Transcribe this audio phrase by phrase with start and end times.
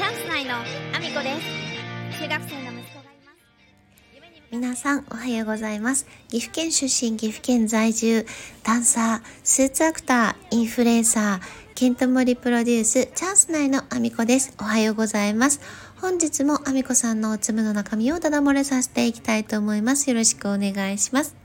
[0.00, 1.38] チャンス内のアミコで
[2.08, 6.06] す中学生の息子がいます皆さんおはようございます。
[6.28, 8.24] 岐阜県出身、岐阜県在住、
[8.64, 14.54] ダンサー、スーツアクター、インフルエンサー、ケントモリプロデュース、チャンス内のアミコです。
[14.58, 15.60] おはようございます。
[16.00, 20.08] 本日もアミコさんのおつむの中身をダダ漏れさせていきたいと思います。
[20.08, 21.36] よろしくお願いします。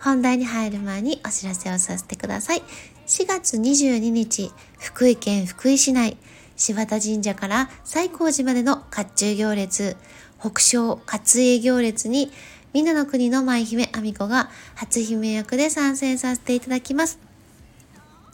[0.00, 2.62] 本題に入る前にお知らせをさせてください。
[3.06, 4.50] 4月22日、
[4.80, 6.16] 福井県福井市内、
[6.58, 9.96] 柴田神社から西光寺までの甲冑行列、
[10.40, 12.32] 北昇勝栄行列に、
[12.72, 17.20] みんなの国の舞姫あみこが初姫役で参戦させていただきます。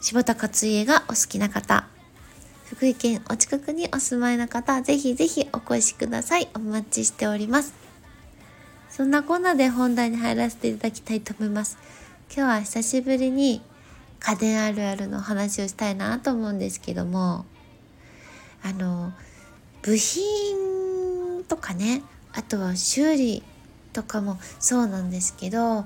[0.01, 1.87] 柴田勝家がお好きな方、
[2.65, 6.49] 福井県お近くにお住まいの方、ぜひぜひお越しください。
[6.55, 7.75] お待ちしております。
[8.89, 11.77] そんなこんなで本題に入らせていただきたいと思います。
[12.35, 13.61] 今日は久しぶりに
[14.19, 17.45] 家電あるあるの話をしたいなと思うんですけども、
[18.65, 19.13] あの、
[19.83, 22.01] 部品とかね、
[22.33, 23.43] あとは修理
[23.93, 25.85] とかもそうなんですけど、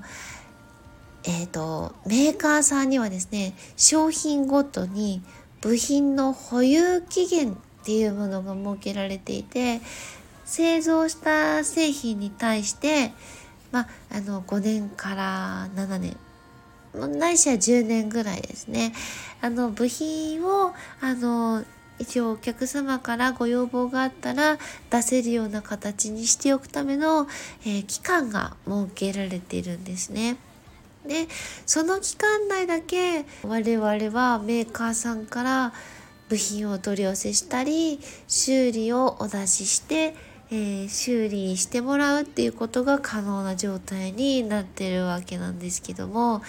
[1.24, 5.22] えっ、と、メーカーさんにはですね、商品ごとに
[5.60, 9.82] 部品の保有期限っていうものが設けられていて、
[10.46, 13.12] 製造した製品に対して、
[13.72, 16.16] まあ、あの、5年から7年、
[17.18, 18.94] ないしは10年ぐらいですね。
[19.42, 21.62] あの、部品を、あの、
[22.00, 24.56] 一応お客様からご要望があったら
[24.90, 27.28] 出せるような形にしておくための、
[27.64, 30.36] えー期間が設けられているんですね。
[31.06, 31.28] で
[31.66, 33.86] その期間内だけ我々
[34.18, 35.72] はメーカーさんから
[36.28, 40.14] 部品をお取り寄せしたり修理をお出しして、
[40.50, 46.42] えー修理してもらうっていうことが可能な状態になってるわけなんですけども、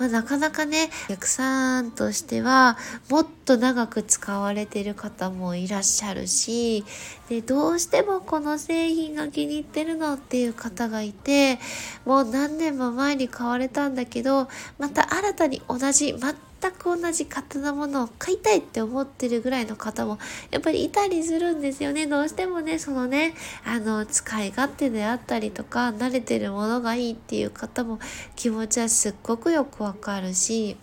[0.00, 2.78] まあ、なかなかねお客さんとしては
[3.10, 6.86] もっと長く使われてる方もいらっしゃるし
[7.28, 11.58] でどうしてもこの製品が気に入ってるのっていう方がいて
[12.06, 16.34] もう何年も前に買われたんだけどまた新たに同じ全
[16.70, 20.18] く同じ型のものを買いたいって思ってるぐらいの方も
[20.50, 22.06] やっぱりいたりするんですよね。
[22.06, 23.34] どうしてもねそのね
[23.64, 27.98] あの使い勝手であったりとか慣れてるものがいいっていう方も
[28.36, 30.76] 気持ちはすっごくよくわかるし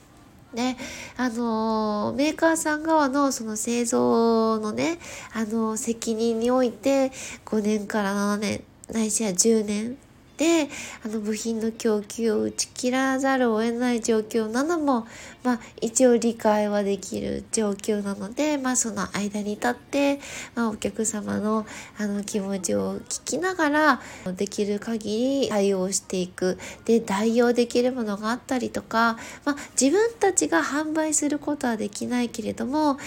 [0.53, 0.77] ね、
[1.17, 4.97] あのメーカーさん側のその製造のね、
[5.33, 7.11] あの責任において
[7.45, 9.97] 5年から7年ないしは10年
[10.37, 10.69] で
[11.03, 15.07] あの部品の供給を打ち切らざるを得ない状況なのも、
[15.43, 20.19] まあ、一応理解はできる状況なので、まあ、その間に立って、
[20.55, 21.65] まあ、お客様の
[21.97, 24.01] あの気持ちを聞きながら
[24.35, 26.57] できる限り対応していく。
[26.85, 32.97] で代用できるものがあったりとか、まあ、自分たちが販売することはできないけれども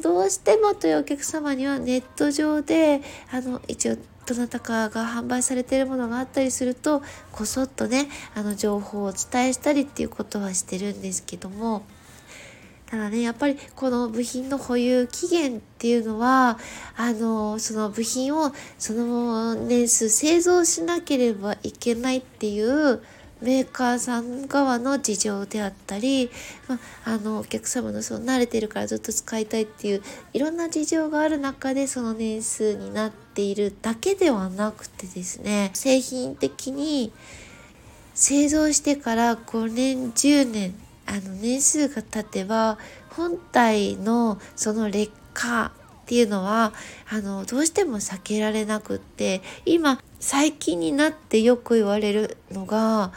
[0.00, 3.96] どうしてもというお客様にはネット上であの一応
[4.26, 11.82] どなたかが販売されているものがあったりするとこそっとねあの情報をお伝えしたりっていうことはしてるんですけども。
[12.86, 16.56] ただねやっぱりこの部品の保有期限っていうのは
[16.96, 23.02] あのその部品をその年数製造しなければいけないっていう
[23.42, 26.30] メーカーさん側の事情であったり、
[26.68, 37.12] まあ、あのお客様のその慣れてるからずっと使いたいっていういろんな事情がある中でその年数になているだけではなくてですね製品的に
[38.14, 40.74] 製造してから5年10年
[41.04, 42.78] あの年数が経てば
[43.10, 45.70] 本体のその劣化っ
[46.06, 46.72] ていうのは
[47.10, 53.12] あのどうしても避けられなくって今最近になってよく言われるのが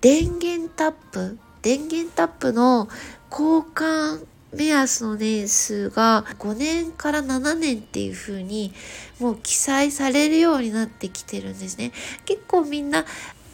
[0.00, 1.38] 電源タップ。
[1.60, 2.88] 電源タップの
[3.30, 8.72] 交換目安の年数が5年から7年っていう風に
[9.20, 11.92] もう記載されるようになってきてるんですね。
[12.24, 13.04] 結構みんな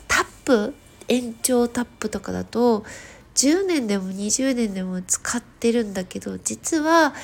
[0.06, 0.74] タップ
[1.08, 2.84] 延長タップとかだと
[3.34, 7.14] 10年でも20年でも使ってるんだけど実は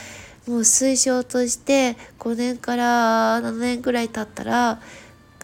[0.46, 4.80] もう推奨として5年から7年ぐらい経ったら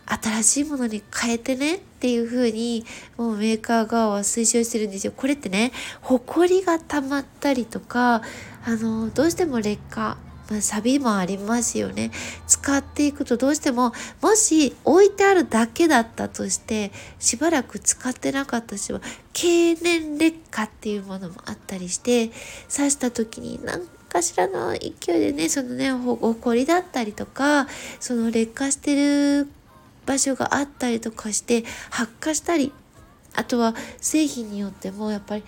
[0.06, 2.84] 新しいものに変えてねっていう風に
[3.16, 5.12] もうメーカー側は推奨してるんですよ。
[5.16, 8.22] これってね、ホコリが溜まったりとか、
[8.64, 10.16] あの、どうしても劣化、
[10.50, 12.12] まあ、サビもありますよね。
[12.46, 13.92] 使っていくとどうしても、
[14.22, 19.00] もし置いてあるだけだったとして、しばらく使ってなかった人は、
[19.32, 22.30] 経年劣化っていうものもあったりして、
[22.74, 27.66] 刺した時に何かしらの勢いでね、そのね、ほこりだったりとか、
[27.98, 29.48] その劣化してる
[30.06, 32.72] 場所があったりとかして発火したり
[33.34, 35.44] あとは製品によってもやっぱり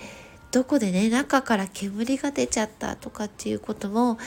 [0.50, 4.18] どこでね中から煙が出ちゃったとかっていうことも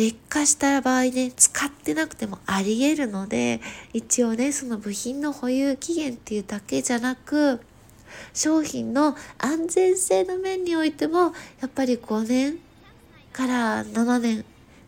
[0.00, 3.60] 劣化した場合ね、使ってなくてもあり得るので、
[3.92, 7.60] 一応ね、その部品の保有期限っていうだけじゃなく、
[8.32, 12.58] 商品の安全性の面においても、やっぱり5年
[13.34, 14.44] から7年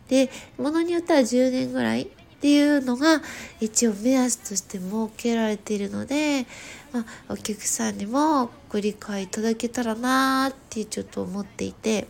[0.07, 2.07] で、ものによっては10年ぐらい
[2.43, 3.21] っていうのが
[3.61, 6.45] 一応目安として設けられているので、
[6.91, 12.05] まあ、お客さんにもご理解いただけたらなーってちょっと思っていて。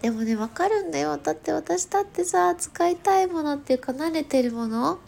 [0.00, 1.18] でもね、わかるんだよ。
[1.18, 4.98] だって私だってさ、使いたいものっていうか慣れてるもの、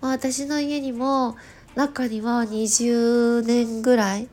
[0.00, 1.34] まあ、私の家にも
[1.74, 4.28] 中には20年ぐらい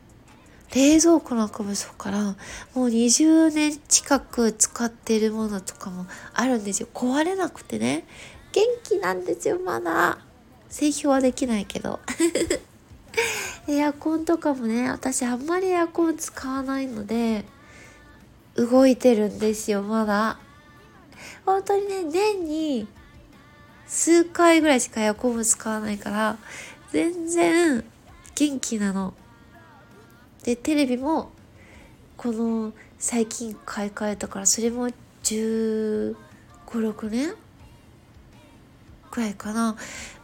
[0.76, 2.36] 冷蔵庫なんかもそうからも
[2.76, 8.06] う20年近く使ってるものとかもあるんですよ壊れなくてね
[9.06, 10.18] なんですよまだ。
[10.68, 12.00] 製氷はできないけど。
[13.70, 17.46] エアコンとかもね私あんまりエアコン使わないので
[18.56, 20.40] 動いてるんですよまだ。
[21.46, 22.88] 本当にね年に
[23.86, 26.38] 数回ぐらいしかエアコンも使わないから
[26.92, 27.84] 全然
[28.34, 29.14] 元気なの。
[30.42, 31.32] でテレビも
[32.18, 36.16] この最近買い替えたからそれも1
[36.66, 37.36] 5 6年
[39.16, 39.78] くらいかな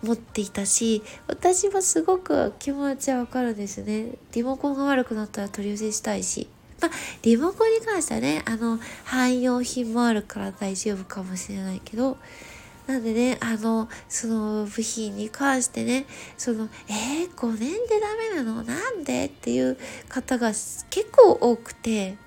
[0.03, 4.15] 持っていたし私はすごく気持ちはわかるんですね。
[4.33, 6.49] リモコンが悪くなったら取り寄せしたいし。
[6.81, 6.91] まあ
[7.21, 12.17] リモコンに関してはねあの汎用品もあるから大丈夫かもしれないけど。
[12.87, 18.63] なんでね、あの、その部品に関してね、その、えー、5年でダメなの？
[18.63, 19.25] なんで？
[19.25, 19.77] っていう
[20.09, 22.17] 方が結構多くて、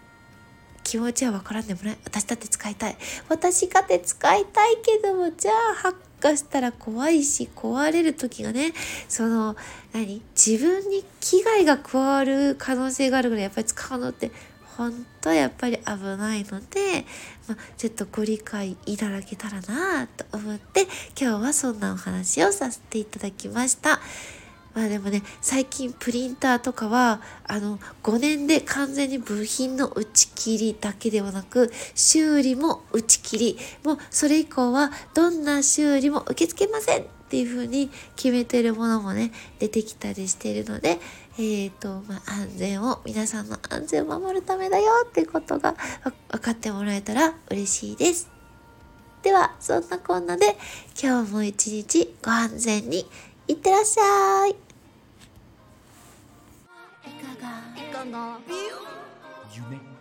[0.84, 1.98] 気持ちはわからんでもない。
[2.04, 2.96] 私だって使いたい。
[3.28, 8.72] 私かって使いたいけども、じゃあ発かしたら怖いし、壊れる時がね、
[9.08, 9.56] その、
[9.92, 10.22] 何？
[10.34, 14.30] 自分に危害が加わる可能性があるぐらいやっぱり使うのって
[14.76, 15.84] 本当やっぱり危
[16.18, 17.04] ないので、
[17.46, 20.88] ま、ちょっとご理解いただけたらなと思って
[21.20, 24.00] 今日はそんなお話をさせていただきました。
[24.74, 39.30] まあでもね、最近プリンターとかは、あの、5年で完全に部品の打ち切りだけではなく、修理も打ち切り、もうそれ以降はどんな修理も受け付けませんっていう風に決めてるものもね、
[39.60, 40.98] 出てきたりしているので、
[41.38, 45.76] えっ、ー、と、まあ、安全を、皆さんの安全を守るためだよっていうことが
[46.30, 48.28] 分かってもらえたら嬉しいです。
[49.22, 50.56] では、そんなこんなで、
[51.00, 53.06] 今日も一日ご安全に
[53.46, 54.56] いってらっしゃい。
[59.54, 59.93] 夢